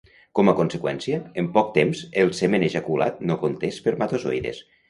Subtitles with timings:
[0.37, 4.69] Com a conseqüència, en poc temps el semen ejaculat no conté espermatozoides.